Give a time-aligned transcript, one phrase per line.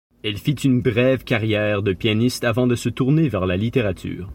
[0.23, 4.29] Elle fit une brève carrière de pianiste avant de se tourner vers la littérature.